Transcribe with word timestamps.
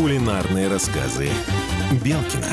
Кулинарные 0.00 0.68
рассказы 0.68 1.28
Белкина. 2.02 2.46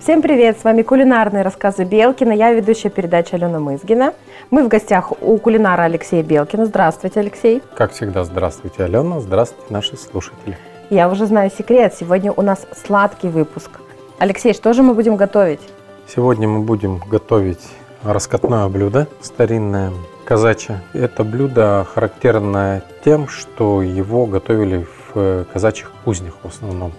Всем 0.00 0.22
привет! 0.22 0.58
С 0.58 0.64
вами 0.64 0.82
кулинарные 0.82 1.44
рассказы 1.44 1.84
Белкина. 1.84 2.32
Я 2.32 2.52
ведущая 2.52 2.90
передачи 2.90 3.36
Алена 3.36 3.60
Мызгина. 3.60 4.12
Мы 4.50 4.64
в 4.64 4.68
гостях 4.68 5.12
у 5.22 5.38
кулинара 5.38 5.84
Алексея 5.84 6.24
Белкина. 6.24 6.66
Здравствуйте, 6.66 7.20
Алексей. 7.20 7.62
Как 7.76 7.92
всегда, 7.92 8.24
здравствуйте, 8.24 8.82
Алена. 8.82 9.20
Здравствуйте, 9.20 9.72
наши 9.72 9.96
слушатели. 9.96 10.58
Я 10.90 11.08
уже 11.08 11.26
знаю 11.26 11.52
секрет. 11.56 11.94
Сегодня 11.96 12.32
у 12.32 12.42
нас 12.42 12.66
сладкий 12.84 13.28
выпуск. 13.28 13.70
Алексей, 14.18 14.52
что 14.52 14.72
же 14.72 14.82
мы 14.82 14.94
будем 14.94 15.14
готовить? 15.14 15.60
Сегодня 16.12 16.48
мы 16.48 16.64
будем 16.64 16.98
готовить 17.08 17.62
раскатное 18.02 18.68
блюдо, 18.68 19.08
старинное 19.20 19.92
казачье. 20.24 20.82
Это 20.92 21.24
блюдо 21.24 21.86
характерное 21.92 22.82
тем, 23.04 23.28
что 23.28 23.82
его 23.82 24.26
готовили 24.26 24.86
в 25.14 25.44
казачьих 25.52 25.92
кузнях 26.04 26.34
в 26.42 26.48
основном. 26.48 26.92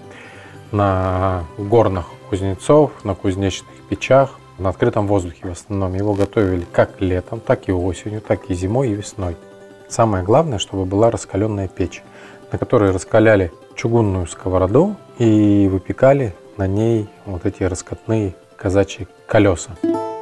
На 0.72 1.44
горных 1.58 2.06
кузнецов, 2.30 2.92
на 3.04 3.16
кузнечных 3.16 3.70
печах, 3.90 4.32
на 4.58 4.70
открытом 4.70 5.08
воздухе 5.08 5.48
в 5.48 5.52
основном. 5.52 5.94
Его 5.94 6.14
готовили 6.14 6.66
как 6.72 7.02
летом, 7.02 7.40
так 7.40 7.68
и 7.68 7.72
осенью, 7.72 8.22
так 8.22 8.50
и 8.50 8.54
зимой 8.54 8.90
и 8.90 8.94
весной. 8.94 9.36
Самое 9.90 10.24
главное, 10.24 10.58
чтобы 10.58 10.86
была 10.86 11.12
раскаленная 11.12 11.68
печь, 11.68 12.04
на 12.52 12.58
которой 12.58 12.92
раскаляли 12.92 13.52
чугунную 13.76 14.28
сковороду 14.28 14.96
и 15.18 15.68
выпекали 15.72 16.36
на 16.58 16.68
ней 16.68 17.10
вот 17.26 17.46
эти 17.46 17.64
раскатные 17.64 18.36
казачьи 18.58 19.08
колеса. 19.28 19.72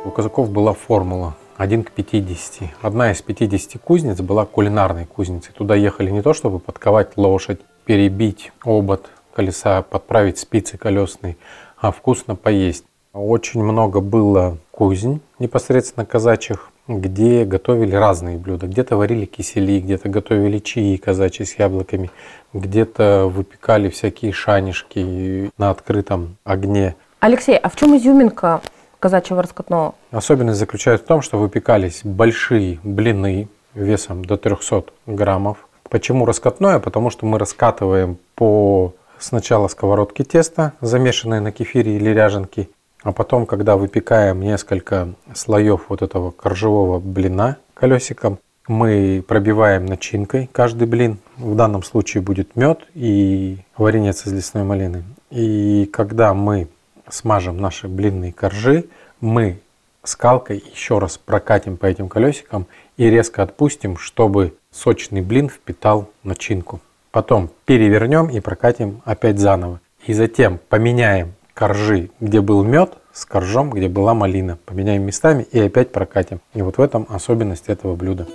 У 0.04 0.10
казаков 0.10 0.50
была 0.50 0.74
формула 0.74 1.36
1 1.58 1.84
к 1.84 1.92
50. 1.92 2.70
Одна 2.82 3.12
из 3.12 3.22
50 3.22 3.80
кузнец 3.80 4.20
была 4.20 4.48
кулинарной 4.48 5.06
кузницей. 5.06 5.54
Туда 5.54 5.76
ехали 5.76 6.10
не 6.10 6.24
то, 6.24 6.34
чтобы 6.34 6.58
подковать 6.58 7.18
лошадь, 7.18 7.60
перебить 7.86 8.52
обод 8.64 9.12
колеса, 9.36 9.84
подправить 9.84 10.40
спицы 10.40 10.80
колесные, 10.80 11.38
а 11.78 11.92
вкусно 11.92 12.36
поесть. 12.36 12.84
Очень 13.14 13.62
много 13.62 14.02
было 14.02 14.58
кузнь 14.72 15.22
непосредственно 15.38 16.04
казачьих, 16.04 16.72
где 16.88 17.46
готовили 17.46 17.94
разные 17.94 18.40
блюда. 18.40 18.66
Где-то 18.66 18.98
варили 18.98 19.26
кисели, 19.26 19.80
где-то 19.80 20.10
готовили 20.10 20.58
чаи 20.58 20.96
казачьи 20.96 21.46
с 21.46 21.60
яблоками, 21.60 22.10
где-то 22.54 23.32
выпекали 23.32 23.90
всякие 23.90 24.32
шанишки 24.32 25.52
на 25.60 25.70
открытом 25.70 26.38
огне. 26.44 26.96
Алексей, 27.20 27.56
а 27.56 27.70
в 27.70 27.76
чем 27.76 27.96
изюминка 27.96 28.62
казачьего 29.02 29.42
раскатного? 29.42 29.96
Особенность 30.12 30.60
заключается 30.60 31.04
в 31.04 31.08
том, 31.08 31.22
что 31.22 31.38
выпекались 31.38 32.02
большие 32.06 32.80
блины 32.84 33.50
весом 33.74 34.24
до 34.24 34.38
300 34.38 34.86
граммов. 35.08 35.68
Почему 35.90 36.26
раскатное? 36.26 36.80
Потому 36.80 37.10
что 37.10 37.26
мы 37.26 37.38
раскатываем 37.38 38.18
по 38.36 38.94
сначала 39.20 39.68
сковородке 39.68 40.24
тесто, 40.24 40.74
замешанное 40.80 41.42
на 41.42 41.52
кефире 41.52 41.98
или 41.98 42.10
ряженке, 42.12 42.70
а 43.04 43.12
потом, 43.12 43.46
когда 43.46 43.76
выпекаем 43.76 44.42
несколько 44.42 45.10
слоев 45.34 45.86
вот 45.90 46.02
этого 46.02 46.32
коржевого 46.32 47.00
блина 47.00 47.58
колесиком, 47.74 48.38
мы 48.68 49.24
пробиваем 49.28 49.86
начинкой 49.86 50.50
каждый 50.52 50.88
блин. 50.88 51.18
В 51.38 51.56
данном 51.56 51.84
случае 51.84 52.22
будет 52.22 52.56
мед 52.56 52.82
и 52.94 53.58
варенец 53.76 54.28
из 54.28 54.34
лесной 54.34 54.64
малины. 54.64 55.04
И 55.32 55.90
когда 55.92 56.34
мы 56.34 56.68
смажем 57.10 57.58
наши 57.58 57.88
блинные 57.88 58.34
коржи, 58.34 58.86
мы 59.20 59.60
скалкой 60.04 60.64
еще 60.74 61.00
раз 61.00 61.18
прокатим 61.18 61.78
по 61.78 61.86
этим 61.86 62.10
колесикам 62.10 62.68
и 62.98 63.10
резко 63.10 63.44
отпустим, 63.44 63.98
чтобы 63.98 64.56
сочный 64.72 65.22
блин 65.22 65.50
впитал 65.50 66.10
начинку. 66.24 66.80
Потом 67.12 67.50
перевернем 67.66 68.30
и 68.30 68.40
прокатим 68.40 69.02
опять 69.06 69.38
заново. 69.40 69.80
И 70.06 70.14
затем 70.14 70.60
поменяем 70.70 71.34
коржи, 71.54 72.10
где 72.20 72.42
был 72.42 72.64
мед, 72.64 72.94
с 73.14 73.26
коржом, 73.26 73.72
где 73.72 73.90
была 73.90 74.14
малина. 74.14 74.58
Поменяем 74.66 75.04
местами 75.04 75.44
и 75.52 75.60
опять 75.60 75.92
прокатим. 75.92 76.40
И 76.54 76.62
вот 76.62 76.78
в 76.78 76.82
этом 76.82 77.06
особенность 77.10 77.68
этого 77.68 77.96
блюда. 77.96 78.28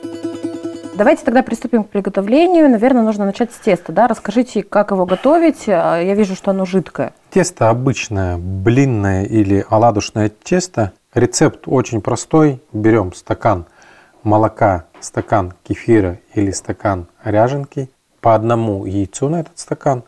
Давайте 0.95 1.25
тогда 1.25 1.43
приступим 1.43 1.85
к 1.85 1.91
приготовлению. 1.91 2.71
Наверное, 2.71 3.03
нужно 3.03 3.27
начать 3.27 3.53
с 3.53 3.59
теста. 3.59 3.93
Да? 3.93 4.09
Расскажите, 4.09 4.63
как 4.63 4.91
его 4.93 5.05
готовить. 5.05 5.65
А, 5.69 6.01
я 6.01 6.15
вижу, 6.15 6.35
что 6.35 6.53
оно 6.53 6.65
жидкое. 6.65 7.13
Тесто 7.37 7.69
обычное, 7.69 8.39
блинное 8.39 9.25
или 9.27 9.63
оладушное 9.69 10.31
тесто. 10.31 10.95
Рецепт 11.13 11.65
очень 11.67 12.01
простой. 12.01 12.63
Берем 12.73 13.13
стакан 13.13 13.67
молока, 14.23 14.87
стакан 15.01 15.53
кефира 15.63 16.19
или 16.33 16.51
стакан 16.51 17.09
ряженки, 17.23 17.91
по 18.23 18.35
одному 18.35 18.87
яйцу 18.87 19.29
на 19.29 19.41
этот 19.41 19.59
стакан, 19.59 20.05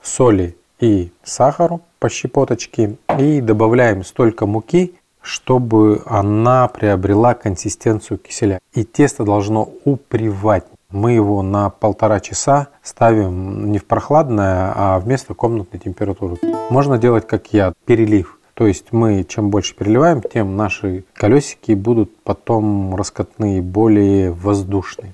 соли 0.00 0.56
и 0.78 1.12
сахару 1.22 1.82
по 1.98 2.08
щепоточке 2.08 2.96
и 3.18 3.42
добавляем 3.42 4.02
столько 4.02 4.46
муки, 4.46 4.94
чтобы 5.20 6.00
она 6.06 6.66
приобрела 6.68 7.34
консистенцию 7.34 8.16
киселя. 8.16 8.58
И 8.72 8.84
тесто 8.84 9.24
должно 9.24 9.68
упривать. 9.84 10.64
Мы 10.90 11.12
его 11.12 11.42
на 11.42 11.70
полтора 11.70 12.18
часа 12.18 12.68
ставим 12.82 13.70
не 13.70 13.78
в 13.78 13.84
прохладное, 13.84 14.72
а 14.74 14.98
вместо 14.98 15.34
комнатной 15.34 15.78
температуры. 15.78 16.36
Можно 16.68 16.98
делать 16.98 17.28
как 17.28 17.52
я, 17.52 17.72
перелив. 17.84 18.38
То 18.54 18.66
есть 18.66 18.86
мы 18.90 19.24
чем 19.24 19.50
больше 19.50 19.74
переливаем, 19.76 20.20
тем 20.20 20.56
наши 20.56 21.04
колесики 21.14 21.72
будут 21.72 22.14
потом 22.24 22.96
раскатные, 22.96 23.62
более 23.62 24.32
воздушные. 24.32 25.12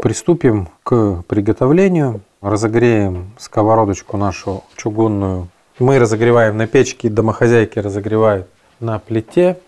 Приступим 0.00 0.68
к 0.84 1.24
приготовлению. 1.26 2.20
Разогреем 2.40 3.32
сковородочку 3.36 4.16
нашу 4.16 4.62
чугунную. 4.76 5.48
Мы 5.80 5.98
разогреваем 5.98 6.56
на 6.56 6.68
печке, 6.68 7.08
домохозяйки 7.08 7.80
разогревают 7.80 8.46
на 8.78 9.00
плите. 9.00 9.58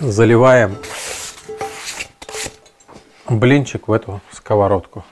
Заливаем 0.00 0.74
блинчик 3.28 3.88
в 3.88 3.92
эту 3.92 4.20
сковородку. 4.32 5.04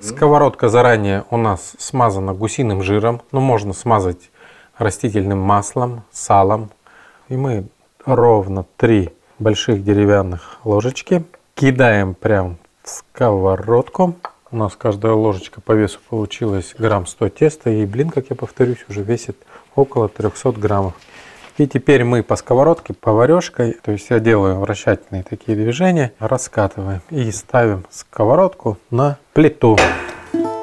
Сковородка 0.00 0.68
заранее 0.68 1.24
у 1.30 1.36
нас 1.36 1.74
смазана 1.78 2.34
гусиным 2.34 2.82
жиром, 2.82 3.22
но 3.32 3.40
можно 3.40 3.72
смазать 3.72 4.30
растительным 4.76 5.40
маслом, 5.40 6.04
салом. 6.12 6.70
И 7.28 7.36
мы 7.36 7.66
ровно 8.04 8.64
три 8.76 9.10
больших 9.38 9.82
деревянных 9.82 10.58
ложечки 10.64 11.24
кидаем 11.54 12.14
прям 12.14 12.58
в 12.84 12.88
сковородку. 12.88 14.14
У 14.50 14.56
нас 14.56 14.76
каждая 14.76 15.12
ложечка 15.12 15.60
по 15.60 15.72
весу 15.72 15.98
получилась 16.08 16.74
грамм 16.78 17.06
100 17.06 17.28
теста. 17.30 17.70
И 17.70 17.84
блин, 17.84 18.10
как 18.10 18.30
я 18.30 18.36
повторюсь, 18.36 18.84
уже 18.88 19.02
весит 19.02 19.36
около 19.74 20.08
300 20.08 20.52
граммов. 20.52 20.94
И 21.58 21.66
теперь 21.66 22.04
мы 22.04 22.22
по 22.22 22.36
сковородке, 22.36 22.94
поварешкой, 22.94 23.72
то 23.82 23.90
есть 23.90 24.10
я 24.10 24.20
делаю 24.20 24.60
вращательные 24.60 25.24
такие 25.24 25.58
движения, 25.58 26.12
раскатываем 26.20 27.00
и 27.10 27.32
ставим 27.32 27.84
сковородку 27.90 28.78
на 28.92 29.18
плиту. 29.32 29.76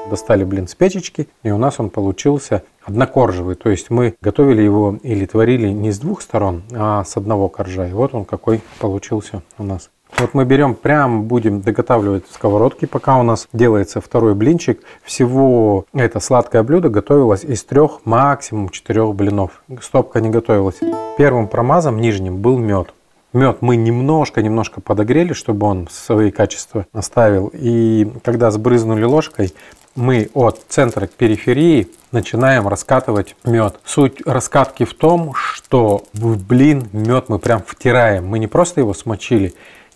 Достали 0.10 0.46
блин 0.46 0.70
с 0.70 0.76
печечки, 0.76 1.28
и 1.44 1.52
у 1.52 1.58
нас 1.58 1.82
он 1.82 1.90
получился 1.90 2.64
однокоржевый. 2.86 3.56
То 3.56 3.70
есть 3.70 3.90
мы 3.90 4.16
готовили 4.22 4.62
его 4.62 4.98
или 5.04 5.26
творили 5.26 5.68
не 5.68 5.92
с 5.92 6.00
двух 6.00 6.22
сторон, 6.22 6.64
а 6.72 7.04
с 7.04 7.18
одного 7.18 7.50
коржа. 7.50 7.88
И 7.88 7.92
вот 7.92 8.14
он 8.14 8.24
какой 8.24 8.62
получился 8.80 9.42
у 9.58 9.64
нас. 9.64 9.90
Вот 10.18 10.34
мы 10.34 10.46
берем, 10.46 10.76
прям 10.76 11.24
будем 11.24 11.60
доготавливать 11.60 12.24
сковородки, 12.32 12.86
пока 12.86 13.18
у 13.20 13.24
нас 13.24 13.50
делается 13.52 14.00
второй 14.00 14.34
блинчик. 14.34 14.82
Всего 15.04 15.86
это 15.94 16.22
сладкое 16.22 16.64
блюдо 16.64 16.88
готовилось 16.88 17.44
из 17.44 17.64
трех, 17.66 18.00
максимум 18.06 18.70
четырех 18.70 19.14
блинов. 19.14 19.62
Стопка 19.82 20.22
не 20.22 20.30
готовилась. 20.30 20.80
Первым 21.18 21.50
промазом 21.50 22.00
нижним 22.00 22.38
был 22.38 22.58
мед. 22.58 22.94
Мед 23.34 23.58
мы 23.60 23.76
немножко-немножко 23.76 24.80
подогрели, 24.80 25.34
чтобы 25.34 25.68
он 25.68 25.90
свои 25.92 26.32
качества 26.32 26.86
оставил. 26.94 27.52
И 27.54 28.10
когда 28.24 28.52
сбрызнули 28.52 29.04
ложкой, 29.04 29.54
мы 29.96 30.30
от 30.34 30.62
центра 30.70 31.08
к 31.08 31.12
периферии 31.12 31.90
начинаем 32.14 32.70
раскатывать 32.70 33.36
мед. 33.44 33.76
Суть 33.84 34.26
раскатки 34.26 34.86
в 34.86 34.94
том, 34.94 35.34
что 35.34 36.04
в 36.14 36.42
блин 36.42 36.88
мед 36.94 37.26
мы 37.28 37.38
прям 37.40 37.62
втираем. 37.68 38.26
Мы 38.26 38.40
не 38.40 38.48
просто 38.48 38.80
его 38.80 38.94
смочили, 38.94 39.54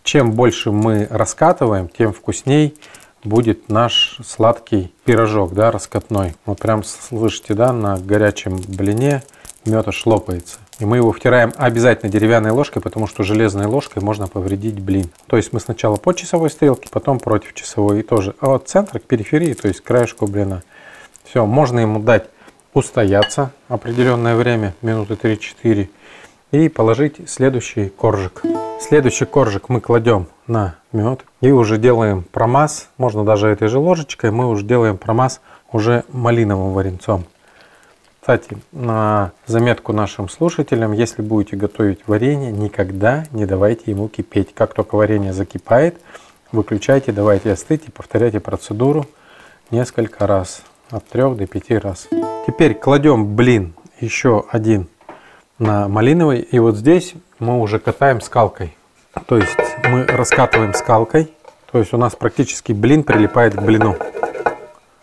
чем 0.09 0.31
больше 0.31 0.71
мы 0.71 1.05
раскатываем, 1.07 1.87
тем 1.87 2.13
вкусней 2.13 2.75
будет 3.23 3.69
наш 3.69 4.17
сладкий 4.25 4.91
пирожок, 5.05 5.53
да, 5.53 5.69
раскатной. 5.69 6.33
Вот 6.47 6.57
прям 6.57 6.83
слышите, 6.83 7.53
да, 7.53 7.71
на 7.71 7.99
горячем 7.99 8.57
блине 8.57 9.21
мед 9.67 9.87
аж. 9.87 10.03
И 10.79 10.85
мы 10.85 10.97
его 10.97 11.11
втираем 11.11 11.53
обязательно 11.57 12.11
деревянной 12.11 12.49
ложкой, 12.49 12.81
потому 12.81 13.05
что 13.05 13.21
железной 13.21 13.67
ложкой 13.67 14.01
можно 14.01 14.25
повредить 14.25 14.79
блин. 14.79 15.11
То 15.27 15.37
есть 15.37 15.53
мы 15.53 15.59
сначала 15.59 15.97
по 15.97 16.11
часовой 16.13 16.49
стрелке, 16.49 16.89
потом 16.89 17.19
против 17.19 17.53
часовой 17.53 17.99
и 17.99 18.01
тоже. 18.01 18.33
А 18.39 18.55
от 18.55 18.67
центра 18.67 18.97
к 18.97 19.03
периферии, 19.03 19.53
то 19.53 19.67
есть 19.67 19.81
к 19.81 19.83
краешку 19.83 20.25
блина. 20.25 20.63
Все, 21.23 21.45
можно 21.45 21.81
ему 21.81 21.99
дать 21.99 22.25
устояться 22.73 23.51
определенное 23.67 24.35
время, 24.35 24.73
минуты 24.81 25.13
3-4. 25.13 25.87
И 26.51 26.69
положить 26.69 27.29
следующий 27.29 27.89
коржик. 27.89 28.41
Следующий 28.79 29.25
коржик 29.25 29.69
мы 29.69 29.81
кладем 29.81 30.27
на 30.47 30.75
мед 30.91 31.25
и 31.41 31.51
уже 31.51 31.77
делаем 31.77 32.23
промаз, 32.23 32.89
можно 32.97 33.23
даже 33.23 33.49
этой 33.49 33.67
же 33.67 33.77
ложечкой, 33.77 34.31
мы 34.31 34.47
уже 34.47 34.63
делаем 34.63 34.97
промаз 34.97 35.41
уже 35.71 36.03
малиновым 36.11 36.73
варенцом. 36.73 37.25
Кстати, 38.21 38.57
на 38.71 39.31
заметку 39.47 39.91
нашим 39.91 40.29
слушателям, 40.29 40.91
если 40.91 41.21
будете 41.21 41.55
готовить 41.55 42.01
варенье, 42.05 42.51
никогда 42.51 43.25
не 43.31 43.45
давайте 43.45 43.91
ему 43.91 44.07
кипеть. 44.07 44.53
Как 44.53 44.73
только 44.73 44.95
варенье 44.95 45.33
закипает, 45.33 45.99
выключайте, 46.51 47.11
давайте 47.11 47.51
остыть 47.51 47.87
и 47.87 47.91
повторяйте 47.91 48.39
процедуру 48.39 49.07
несколько 49.71 50.27
раз, 50.27 50.61
от 50.89 51.05
3 51.07 51.35
до 51.35 51.47
5 51.47 51.71
раз. 51.83 52.07
Теперь 52.45 52.75
кладем 52.75 53.35
блин 53.35 53.73
еще 53.99 54.45
один 54.51 54.87
на 55.59 55.87
малиновый. 55.87 56.39
И 56.39 56.57
вот 56.59 56.75
здесь 56.75 57.13
мы 57.37 57.59
уже 57.59 57.79
катаем 57.79 58.21
скалкой. 58.21 58.75
То 59.27 59.37
есть 59.37 59.57
мы 59.89 60.05
раскатываем 60.05 60.73
скалкой. 60.73 61.33
То 61.71 61.79
есть 61.79 61.93
у 61.93 61.97
нас 61.97 62.15
практически 62.15 62.71
блин 62.71 63.03
прилипает 63.03 63.55
к 63.55 63.61
блину. 63.61 63.95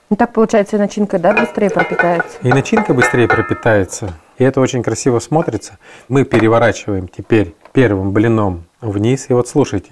Ну 0.09 0.17
так 0.17 0.33
получается 0.33 0.77
и 0.77 0.79
начинка, 0.79 1.19
да, 1.19 1.33
быстрее 1.33 1.69
пропитается? 1.69 2.39
И 2.43 2.49
начинка 2.49 2.95
быстрее 2.95 3.29
пропитается. 3.29 4.15
И 4.39 4.45
это 4.45 4.61
очень 4.61 4.83
красиво 4.83 5.19
смотрится. 5.19 5.79
Мы 6.09 6.25
переворачиваем 6.25 7.09
теперь 7.09 7.55
первым 7.73 8.13
блином 8.13 8.65
вниз. 8.81 9.27
И 9.29 9.33
вот 9.33 9.49
слушайте. 9.49 9.91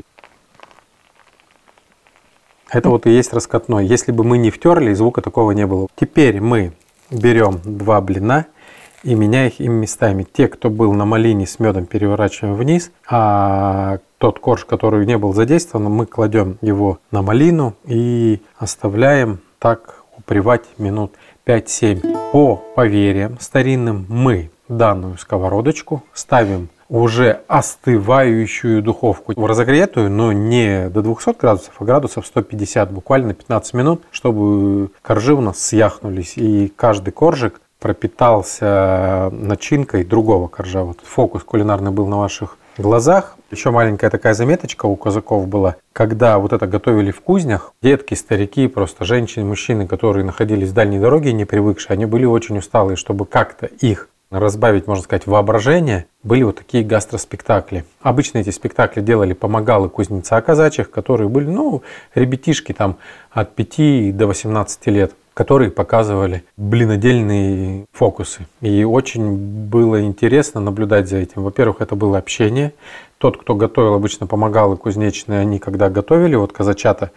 Это 2.71 2.89
вот 2.89 3.07
и 3.07 3.11
есть 3.11 3.33
раскатной. 3.33 3.87
Если 3.87 4.13
бы 4.13 4.25
мы 4.25 4.39
не 4.39 4.51
втерли, 4.51 4.93
звука 4.95 5.21
такого 5.21 5.53
не 5.53 5.67
было. 5.67 5.89
Теперь 5.97 6.41
мы 6.41 6.73
берем 7.11 7.61
два 7.65 8.01
блина 8.01 8.47
и 9.05 9.15
меняя 9.15 9.49
их 9.49 9.61
им 9.61 9.75
местами. 9.75 10.27
Те, 10.31 10.49
кто 10.49 10.71
был 10.71 10.93
на 10.93 11.05
малине 11.05 11.47
с 11.47 11.59
медом, 11.61 11.87
переворачиваем 11.87 12.55
вниз, 12.55 12.91
а 13.09 13.99
тот 14.19 14.39
корж, 14.41 14.65
который 14.65 15.07
не 15.07 15.19
был 15.19 15.35
задействован, 15.35 15.91
мы 15.93 16.07
кладем 16.07 16.59
его 16.63 16.99
на 17.11 17.23
малину 17.23 17.75
и 17.85 18.41
оставляем 18.59 19.39
так 19.59 20.03
упривать 20.17 20.65
минут 20.79 21.13
5-7. 21.47 22.33
По 22.33 22.57
поверьям 22.75 23.39
старинным 23.39 24.07
мы 24.09 24.51
данную 24.69 25.19
сковородочку 25.19 26.03
ставим 26.15 26.71
уже 26.89 27.41
остывающую 27.49 28.83
духовку 28.83 29.35
разогретую, 29.47 30.11
но 30.11 30.33
не 30.33 30.89
до 30.91 31.03
200 31.03 31.41
градусов, 31.41 31.75
а 31.79 31.85
градусов 31.85 32.27
150, 32.27 32.93
буквально 32.93 33.35
15 33.35 33.75
минут, 33.75 34.03
чтобы 34.11 34.91
коржи 35.03 35.35
у 35.35 35.41
нас 35.41 35.59
съяхнулись. 35.59 36.37
И 36.37 36.73
каждый 36.77 37.11
коржик 37.11 37.61
пропитался 37.85 39.29
начинкой 39.31 40.05
другого 40.05 40.49
коржа. 40.49 40.85
Вот 40.85 41.01
фокус 41.05 41.45
кулинарный 41.45 41.91
был 41.91 42.07
на 42.07 42.17
ваших 42.17 42.57
глазах. 42.79 43.37
Еще 43.51 43.71
маленькая 43.71 44.09
такая 44.09 44.33
заметочка 44.33 44.87
у 44.87 44.97
казаков 44.97 45.47
была. 45.49 45.77
Когда 45.93 46.39
вот 46.39 46.55
это 46.55 46.67
готовили 46.67 47.11
в 47.11 47.21
кузнях, 47.21 47.75
детки, 47.83 48.15
старики, 48.15 48.69
просто 48.69 49.05
женщины, 49.05 49.45
мужчины, 49.45 49.87
которые 49.87 50.25
находились 50.25 50.71
в 50.71 50.73
дальней 50.73 50.99
дороге, 50.99 51.35
не 51.35 51.45
привыкшие, 51.45 51.93
они 51.93 52.07
были 52.07 52.25
очень 52.25 52.57
усталые, 52.57 52.97
чтобы 52.97 53.27
как-то 53.27 53.67
их 53.67 54.09
разбавить, 54.31 54.87
можно 54.87 55.05
сказать, 55.05 55.27
воображение, 55.27 56.07
были 56.23 56.43
вот 56.43 56.57
такие 56.57 56.85
гастроспектакли. 56.85 57.85
Обычно 58.01 58.39
эти 58.39 58.49
спектакли 58.49 59.03
делали 59.03 59.35
помогалы 59.35 59.91
кузнеца 59.91 60.41
казачьих, 60.41 60.91
которые 60.91 61.29
были, 61.29 61.51
ну, 61.51 61.83
ребятишки 62.15 62.73
там 62.73 62.97
от 63.31 63.55
5 63.55 64.17
до 64.17 64.27
18 64.27 64.87
лет 64.87 65.13
которые 65.35 65.73
показывали 65.73 66.45
блинодельные 66.57 67.87
фокусы. 67.93 68.47
И 68.61 68.85
очень 68.85 69.37
было 69.37 70.01
интересно 70.03 70.61
наблюдать 70.61 71.09
за 71.09 71.19
этим. 71.19 71.43
Во-первых, 71.43 71.81
это 71.81 71.97
было 71.97 72.19
общение. 72.19 72.73
Тот, 73.19 73.37
кто 73.37 73.57
готовил, 73.57 73.95
обычно 73.95 74.29
помогал, 74.29 74.75
и 74.75 74.77
кузнечные, 74.77 75.41
они 75.41 75.59
когда 75.59 75.91
готовили, 75.91 76.37
вот 76.37 76.53
казачата, 76.53 77.11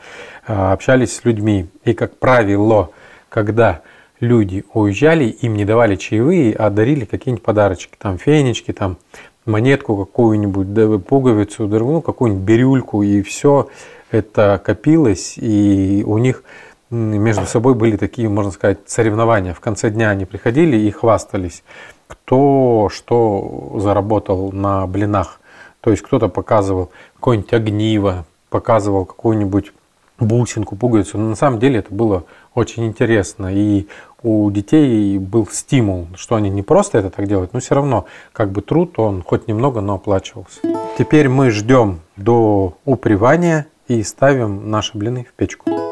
э, 0.48 0.54
общались 0.54 1.16
с 1.16 1.26
людьми. 1.26 1.68
И, 1.86 1.94
как 1.94 2.18
правило, 2.18 2.90
когда 3.30 3.82
люди 4.20 4.66
уезжали, 4.74 5.26
им 5.26 5.56
не 5.56 5.66
давали 5.66 5.96
чаевые, 5.96 6.56
а 6.56 6.72
дарили 6.72 7.06
какие-нибудь 7.06 7.44
подарочки, 7.44 7.96
там 8.00 8.18
фенечки, 8.18 8.74
там 8.74 8.98
монетку 9.46 9.96
какую-нибудь, 9.96 11.06
пуговицу, 11.06 11.68
ну, 11.68 12.02
какую-нибудь 12.02 12.44
бирюльку, 12.44 13.04
и 13.04 13.22
все 13.22 13.70
это 14.10 14.62
копилось, 14.64 15.36
и 15.38 16.04
у 16.06 16.18
них 16.18 16.44
между 16.90 17.46
собой 17.46 17.76
были 17.76 17.98
такие, 17.98 18.30
можно 18.30 18.52
сказать, 18.52 18.80
соревнования. 18.86 19.54
В 19.54 19.60
конце 19.60 19.90
дня 19.90 20.10
они 20.10 20.26
приходили 20.26 20.78
и 20.78 20.92
хвастались, 20.92 21.64
кто 22.08 22.90
что 22.92 23.78
заработал 23.80 24.52
на 24.52 24.88
блинах. 24.88 25.40
То 25.82 25.92
есть 25.92 26.04
кто-то 26.04 26.28
показывал 26.28 26.92
какое-нибудь 27.16 27.54
огниво, 27.54 28.26
показывал 28.50 29.06
какую-нибудь 29.06 29.74
бусинку, 30.20 30.76
пуговицу. 30.76 31.18
Но 31.18 31.30
на 31.30 31.36
самом 31.36 31.60
деле 31.60 31.80
это 31.80 31.94
было 31.94 32.24
очень 32.54 32.86
интересно. 32.88 33.54
И 33.54 33.88
у 34.24 34.50
детей 34.52 35.18
был 35.20 35.48
стимул, 35.48 36.08
что 36.16 36.36
они 36.36 36.50
не 36.50 36.64
просто 36.64 36.98
это 36.98 37.10
так 37.10 37.28
делают, 37.28 37.54
но 37.54 37.60
все 37.60 37.76
равно 37.76 38.06
как 38.34 38.52
бы 38.52 38.62
труд, 38.62 38.98
он 38.98 39.22
хоть 39.22 39.48
немного, 39.48 39.82
но 39.82 39.96
оплачивался. 39.96 40.60
Теперь 40.98 41.30
мы 41.30 41.52
ждем 41.52 42.00
до 42.16 42.74
упривания 42.86 43.68
и 43.88 44.02
ставим 44.04 44.72
наши 44.72 44.98
блины 44.98 45.26
в 45.30 45.34
печку. 45.34 45.87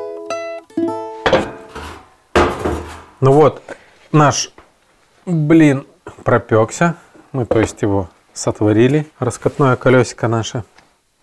Ну 3.22 3.32
вот, 3.32 3.62
наш 4.12 4.52
блин 5.26 5.86
пропекся. 6.26 6.96
Мы, 7.32 7.46
то 7.46 7.60
есть, 7.60 7.82
его 7.82 8.10
сотворили, 8.34 9.08
раскатное 9.20 9.78
колесико 9.78 10.28
наше. 10.28 10.66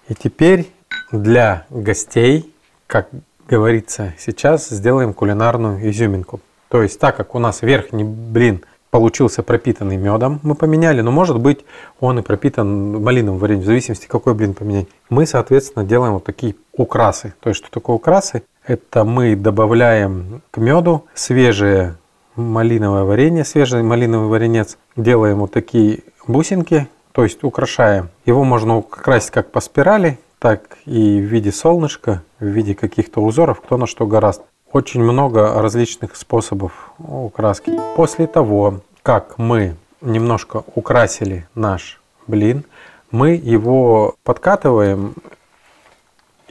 И 0.09 0.15
теперь 0.15 0.73
для 1.11 1.67
гостей, 1.69 2.55
как 2.87 3.09
говорится 3.47 4.15
сейчас, 4.19 4.71
сделаем 4.71 5.13
кулинарную 5.13 5.91
изюминку. 5.91 6.41
То 6.69 6.83
есть, 6.83 6.99
так 6.99 7.17
как 7.17 7.35
у 7.35 7.39
нас 7.39 7.61
верхний 7.61 8.05
блин 8.05 8.65
получился 8.91 9.43
пропитанный 9.43 9.99
медом, 9.99 10.41
мы 10.43 10.55
поменяли, 10.55 11.03
но 11.03 11.11
может 11.11 11.39
быть 11.39 11.61
он 12.01 12.19
и 12.19 12.23
пропитан 12.23 13.03
малиновым 13.03 13.39
вареньем, 13.39 13.63
в 13.63 13.67
зависимости 13.67 14.07
какой 14.07 14.33
блин 14.33 14.55
поменять. 14.55 14.87
Мы, 15.11 15.27
соответственно, 15.27 15.85
делаем 15.85 16.15
вот 16.15 16.25
такие 16.25 16.57
украсы. 16.73 17.35
То 17.41 17.51
есть, 17.51 17.59
что 17.59 17.71
такое 17.71 17.97
украсы? 17.97 18.45
Это 18.65 19.05
мы 19.05 19.35
добавляем 19.35 20.43
к 20.51 20.59
меду 20.59 21.05
свежее 21.15 21.97
малиновое 22.37 23.05
варенье, 23.05 23.45
свежий 23.45 23.83
малиновый 23.83 24.29
варенец. 24.29 24.79
Делаем 24.97 25.39
вот 25.39 25.53
такие 25.53 26.01
бусинки, 26.27 26.89
то 27.13 27.25
есть 27.25 27.43
украшаем. 27.43 28.11
Его 28.25 28.45
можно 28.45 28.79
украсить 28.79 29.31
как 29.31 29.51
по 29.51 29.61
спирали, 29.61 30.19
так 30.39 30.79
и 30.87 31.19
в 31.19 31.25
виде 31.25 31.51
солнышка, 31.51 32.23
в 32.39 32.47
виде 32.47 32.75
каких-то 32.75 33.21
узоров, 33.21 33.61
кто 33.61 33.77
на 33.77 33.87
что 33.87 34.07
гораст. 34.07 34.43
Очень 34.73 35.03
много 35.03 35.61
различных 35.61 36.17
способов 36.17 36.93
украски. 36.99 37.73
После 37.97 38.27
того, 38.27 38.81
как 39.03 39.39
мы 39.39 39.77
немножко 40.01 40.65
украсили 40.75 41.47
наш 41.55 42.01
блин, 42.27 42.65
мы 43.11 43.31
его 43.31 44.15
подкатываем 44.25 45.15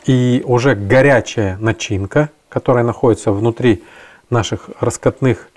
и 0.05 0.43
уже 0.45 0.75
горячая 0.75 1.57
начинка, 1.57 2.29
которая 2.49 2.83
находится 2.83 3.31
внутри 3.31 3.83
наших 4.29 4.69
раскатных 4.79 5.49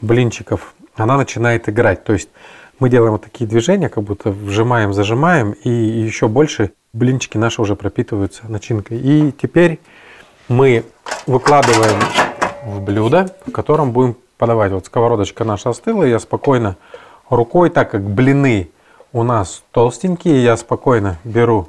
блинчиков, 0.00 0.74
она 0.96 1.16
начинает 1.16 1.68
играть. 1.68 2.04
То 2.04 2.12
есть 2.12 2.28
мы 2.78 2.88
делаем 2.88 3.12
вот 3.12 3.22
такие 3.22 3.48
движения, 3.48 3.88
как 3.88 4.04
будто 4.04 4.30
вжимаем, 4.30 4.92
зажимаем, 4.92 5.52
и 5.52 5.70
еще 5.70 6.28
больше 6.28 6.72
блинчики 6.92 7.36
наши 7.36 7.60
уже 7.60 7.76
пропитываются 7.76 8.42
начинкой. 8.48 8.98
И 8.98 9.32
теперь 9.32 9.80
мы 10.48 10.84
выкладываем 11.26 12.00
в 12.64 12.80
блюдо, 12.80 13.34
в 13.46 13.52
котором 13.52 13.92
будем 13.92 14.16
подавать. 14.38 14.72
Вот 14.72 14.86
сковородочка 14.86 15.44
наша 15.44 15.70
остыла, 15.70 16.04
я 16.04 16.18
спокойно 16.18 16.76
рукой, 17.28 17.70
так 17.70 17.90
как 17.90 18.02
блины 18.02 18.70
у 19.12 19.22
нас 19.22 19.62
толстенькие, 19.72 20.42
я 20.42 20.56
спокойно 20.56 21.18
беру 21.24 21.68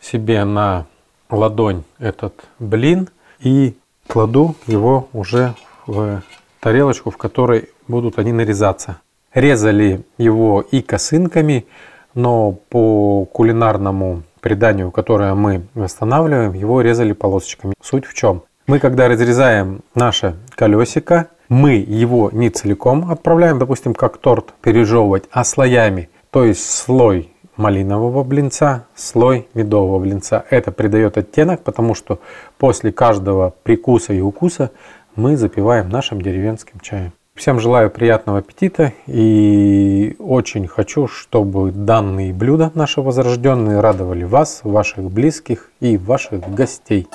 себе 0.00 0.44
на 0.44 0.86
ладонь 1.30 1.84
этот 1.98 2.34
блин 2.58 3.08
и 3.40 3.76
кладу 4.06 4.54
его 4.66 5.08
уже 5.12 5.54
в 5.86 6.22
тарелочку, 6.60 7.10
в 7.10 7.16
которой 7.16 7.68
будут 7.88 8.18
они 8.18 8.32
нарезаться. 8.32 8.98
Резали 9.32 10.04
его 10.16 10.60
и 10.62 10.80
косынками, 10.80 11.66
но 12.14 12.52
по 12.52 13.24
кулинарному 13.26 14.22
преданию, 14.40 14.90
которое 14.90 15.34
мы 15.34 15.62
восстанавливаем, 15.74 16.52
его 16.52 16.80
резали 16.80 17.12
полосочками. 17.12 17.74
Суть 17.82 18.06
в 18.06 18.14
чем? 18.14 18.42
Мы, 18.66 18.78
когда 18.78 19.08
разрезаем 19.08 19.80
наше 19.94 20.36
колесико, 20.54 21.28
мы 21.48 21.72
его 21.72 22.30
не 22.32 22.48
целиком 22.50 23.10
отправляем, 23.10 23.58
допустим, 23.58 23.94
как 23.94 24.16
торт 24.16 24.54
пережевывать, 24.62 25.24
а 25.30 25.44
слоями. 25.44 26.08
То 26.30 26.44
есть 26.44 26.70
слой 26.70 27.33
малинового 27.56 28.24
блинца, 28.24 28.86
слой 28.94 29.48
медового 29.54 29.98
блинца. 29.98 30.44
Это 30.50 30.72
придает 30.72 31.16
оттенок, 31.16 31.62
потому 31.62 31.94
что 31.94 32.20
после 32.58 32.92
каждого 32.92 33.54
прикуса 33.62 34.12
и 34.12 34.20
укуса 34.20 34.70
мы 35.16 35.36
запиваем 35.36 35.88
нашим 35.88 36.20
деревенским 36.20 36.80
чаем. 36.80 37.12
Всем 37.34 37.58
желаю 37.58 37.90
приятного 37.90 38.38
аппетита 38.38 38.92
и 39.08 40.14
очень 40.20 40.68
хочу, 40.68 41.08
чтобы 41.08 41.72
данные 41.72 42.32
блюда 42.32 42.70
наши 42.74 43.00
возрожденные 43.00 43.80
радовали 43.80 44.22
вас, 44.22 44.60
ваших 44.62 45.10
близких 45.10 45.70
и 45.80 45.96
ваших 45.96 46.48
гостей. 46.54 47.08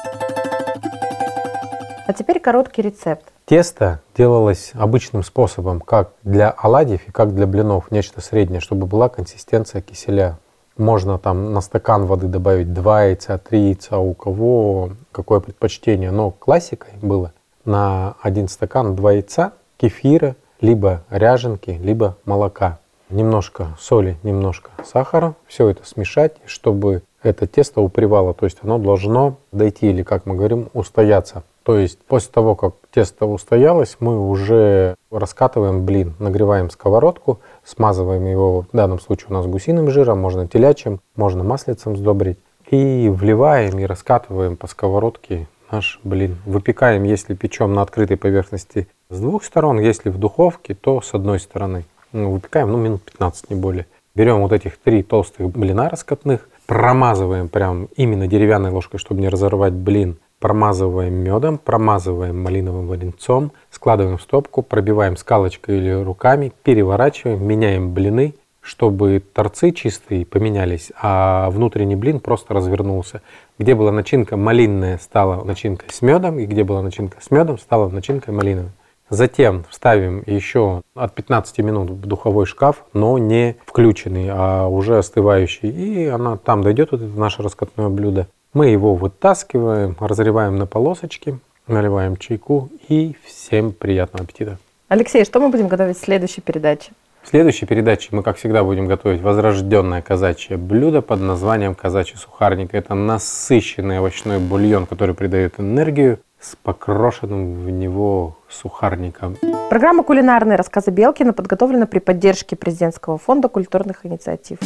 А 2.06 2.14
теперь 2.14 2.42
короткий 2.42 2.82
рецепт. 2.82 3.32
Тесто 3.50 4.00
делалось 4.16 4.74
обычным 4.76 5.24
способом, 5.24 5.82
как 5.82 6.12
для 6.22 6.52
оладьев 6.52 7.08
и 7.08 7.12
как 7.12 7.34
для 7.34 7.48
блинов, 7.48 7.90
нечто 7.90 8.22
среднее, 8.22 8.60
чтобы 8.60 8.86
была 8.86 9.10
консистенция 9.10 9.82
киселя. 9.82 10.38
Можно 10.78 11.18
там 11.18 11.52
на 11.52 11.62
стакан 11.62 12.06
воды 12.06 12.28
добавить 12.28 12.72
2 12.72 13.04
яйца, 13.06 13.40
3 13.40 13.60
яйца, 13.60 13.98
у 13.98 14.14
кого 14.14 14.92
какое 15.12 15.40
предпочтение. 15.40 16.12
Но 16.12 16.30
классикой 16.30 16.94
было 17.02 17.34
на 17.66 18.14
один 18.22 18.50
стакан 18.50 18.96
2 18.96 19.14
яйца, 19.14 19.54
кефира, 19.78 20.36
либо 20.62 21.02
ряженки, 21.10 21.72
либо 21.72 22.18
молока. 22.26 22.78
Немножко 23.10 23.70
соли, 23.80 24.20
немножко 24.22 24.70
сахара. 24.86 25.34
Все 25.48 25.70
это 25.70 25.88
смешать, 25.88 26.36
чтобы 26.46 27.02
это 27.24 27.48
тесто 27.48 27.82
упривало. 27.82 28.34
То 28.34 28.46
есть 28.46 28.60
оно 28.62 28.78
должно 28.78 29.38
дойти 29.52 29.90
или, 29.90 30.04
как 30.04 30.26
мы 30.26 30.36
говорим, 30.36 30.70
устояться. 30.74 31.44
То 31.64 31.78
есть 31.78 32.00
после 32.00 32.32
того, 32.32 32.56
как 32.56 32.74
тесто 32.92 33.26
устоялось, 33.26 33.98
мы 34.00 34.20
уже 34.28 34.96
раскатываем 35.12 35.86
блин, 35.86 36.16
нагреваем 36.18 36.70
сковородку, 36.70 37.40
смазываем 37.64 38.26
его, 38.26 38.62
в 38.62 38.76
данном 38.76 39.00
случае 39.00 39.28
у 39.30 39.34
нас 39.34 39.46
гусиным 39.46 39.92
жиром, 39.92 40.20
можно 40.20 40.48
телячьим, 40.48 41.00
можно 41.16 41.44
маслицем 41.44 41.96
сдобрить. 41.96 42.40
И 42.72 43.10
вливаем 43.10 43.78
и 43.80 43.86
раскатываем 43.86 44.56
по 44.56 44.68
сковородке 44.68 45.48
наш 45.72 46.00
блин. 46.04 46.38
Выпекаем, 46.46 47.04
если 47.04 47.34
печем 47.34 47.74
на 47.74 47.82
открытой 47.82 48.18
поверхности 48.18 48.88
с 49.10 49.20
двух 49.20 49.44
сторон, 49.44 49.80
если 49.80 50.10
в 50.10 50.18
духовке, 50.18 50.74
то 50.74 51.02
с 51.02 51.14
одной 51.14 51.40
стороны. 51.40 51.86
Ну, 52.12 52.32
выпекаем, 52.32 52.72
ну, 52.72 52.78
минут 52.78 53.04
15, 53.04 53.50
не 53.50 53.56
более. 53.56 53.86
Берем 54.16 54.42
вот 54.42 54.52
этих 54.52 54.78
три 54.78 55.04
толстых 55.04 55.50
блина 55.52 55.90
раскатных, 55.90 56.50
промазываем 56.70 57.50
прям 57.50 57.88
именно 57.96 58.28
деревянной 58.28 58.70
ложкой, 58.70 59.00
чтобы 59.00 59.22
не 59.22 59.30
разорвать 59.30 59.74
блин. 59.74 60.20
Промазываем 60.40 61.16
медом, 61.16 61.58
промазываем 61.58 62.40
малиновым 62.44 62.86
варенцом, 62.86 63.54
складываем 63.72 64.20
в 64.20 64.22
стопку, 64.22 64.62
пробиваем 64.62 65.18
скалочкой 65.18 65.80
или 65.80 65.90
руками, 65.90 66.54
переворачиваем, 66.62 67.44
меняем 67.44 67.92
блины, 67.96 68.36
чтобы 68.62 69.20
торцы 69.34 69.72
чистые 69.72 70.28
поменялись, 70.28 70.92
а 71.02 71.50
внутренний 71.50 71.96
блин 71.96 72.20
просто 72.20 72.54
развернулся. 72.54 73.24
Где 73.58 73.74
была 73.74 73.92
начинка 73.92 74.38
малинная, 74.38 75.00
стала 75.00 75.44
начинкой 75.44 75.90
с 75.92 76.04
медом, 76.04 76.38
и 76.38 76.46
где 76.46 76.64
была 76.64 76.84
начинка 76.84 77.18
с 77.20 77.32
медом, 77.32 77.58
стала 77.58 77.90
начинкой 77.90 78.32
малиновой. 78.36 78.72
Затем 79.10 79.66
вставим 79.70 80.24
еще 80.26 80.84
от 80.96 81.16
15 81.16 81.60
минут 81.60 81.90
в 81.90 82.06
духовой 82.06 82.46
шкаф, 82.46 82.86
но 82.94 83.18
не 83.18 83.58
включенный, 83.66 84.30
а 84.32 84.68
уже 84.68 84.98
остывающий. 84.98 85.70
И 85.70 86.06
она 86.06 86.38
там 86.38 86.62
дойдет, 86.62 86.92
вот 86.92 87.02
это 87.02 87.20
наше 87.20 87.42
раскатное 87.42 87.90
блюдо. 87.90 88.28
Мы 88.54 88.68
его 88.68 88.96
вытаскиваем, 88.96 89.96
разрываем 90.00 90.58
на 90.58 90.66
полосочки, 90.66 91.40
наливаем 91.68 92.18
чайку 92.18 92.70
и 92.88 93.16
всем 93.26 93.72
приятного 93.72 94.26
аппетита. 94.26 94.58
Алексей, 94.88 95.24
что 95.26 95.40
мы 95.40 95.50
будем 95.50 95.68
готовить 95.68 95.98
в 95.98 96.04
следующей 96.04 96.42
передаче? 96.42 96.92
В 97.22 97.28
следующей 97.28 97.66
передаче 97.66 98.10
мы, 98.12 98.24
как 98.24 98.38
всегда, 98.38 98.64
будем 98.64 98.88
готовить 98.88 99.22
возрожденное 99.22 100.02
казачье 100.02 100.58
блюдо 100.58 101.02
под 101.02 101.20
названием 101.20 101.76
казачий 101.76 102.18
сухарник. 102.18 102.74
Это 102.74 102.96
насыщенный 102.96 104.00
овощной 104.00 104.40
бульон, 104.40 104.86
который 104.86 105.14
придает 105.14 105.60
энергию 105.60 106.20
с 106.40 106.56
покрошенным 106.56 107.66
в 107.66 107.70
него 107.70 108.38
сухарником. 108.48 109.38
Программа 109.70 110.04
«Кулинарные 110.04 110.56
рассказы 110.56 110.92
Белкина» 110.92 111.34
подготовлена 111.34 111.86
при 111.86 112.00
поддержке 112.00 112.56
Президентского 112.56 113.18
фонда 113.18 113.50
культурных 113.50 114.06
инициатив. 114.06 114.58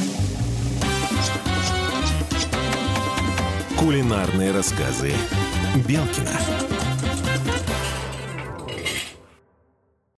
Кулинарные 3.79 4.51
рассказы 4.51 5.11
Белкина. 5.87 6.72